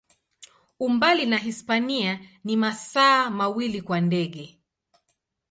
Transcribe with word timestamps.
Umbali 0.79 1.25
na 1.25 1.37
Hispania 1.37 2.19
ni 2.43 2.57
masaa 2.57 3.29
mawili 3.29 3.81
kwa 3.81 4.01
ndege. 4.01 4.59